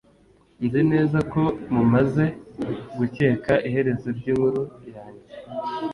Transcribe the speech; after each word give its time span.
nzi 0.65 0.81
neza 0.91 1.17
ko 1.31 1.41
mumaze 1.73 2.25
gukeka 2.97 3.53
iherezo 3.67 4.07
ryinkuru 4.17 4.61
yanjye 4.95 5.27